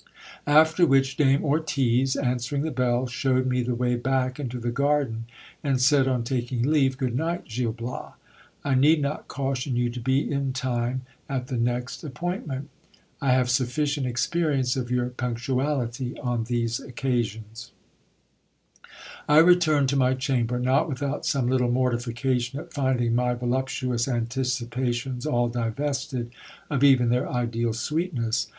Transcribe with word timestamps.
After 0.47 0.83
which 0.83 1.15
Dame 1.15 1.45
Ortiz, 1.45 2.15
answering 2.15 2.63
the 2.63 2.71
bell, 2.71 3.05
shewed 3.05 3.45
me 3.45 3.61
the 3.61 3.75
way 3.75 3.93
back 3.93 4.39
into 4.39 4.59
the 4.59 4.71
garden, 4.71 5.25
and 5.63 5.79
said, 5.79 6.07
on 6.07 6.23
taking 6.23 6.63
leave, 6.63 6.97
Good 6.97 7.15
night, 7.15 7.45
Gil 7.47 7.71
Bias. 7.71 8.13
I 8.63 8.73
need 8.73 8.99
not 8.99 9.27
caution 9.27 9.75
you 9.75 9.91
to 9.91 9.99
be 9.99 10.27
in 10.31 10.53
time 10.53 11.03
at 11.29 11.49
the 11.49 11.55
next 11.57 12.03
appointment 12.03 12.71
I 13.21 13.33
have 13.33 13.47
sufficient 13.51 14.07
experience 14.07 14.75
of 14.75 14.89
your 14.89 15.09
punctuality 15.09 16.17
on 16.17 16.45
these 16.45 16.79
occasions, 16.79 17.65
c. 18.83 18.89
I 19.29 19.37
returned 19.37 19.89
to 19.89 19.95
my 19.95 20.15
chamber, 20.15 20.57
not 20.57 20.89
without 20.89 21.27
some 21.27 21.45
little 21.45 21.69
mortification 21.69 22.59
at 22.59 22.73
finding 22.73 23.13
my 23.13 23.35
voluptuous 23.35 24.07
anticipations 24.07 25.27
all 25.27 25.47
divested 25.47 26.31
of 26.71 26.83
even 26.83 27.09
their 27.09 27.29
ideal 27.31 27.71
sweetness. 27.71 28.47